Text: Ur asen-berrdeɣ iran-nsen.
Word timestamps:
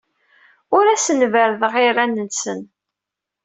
Ur 0.77 0.85
asen-berrdeɣ 0.87 1.73
iran-nsen. 1.85 2.61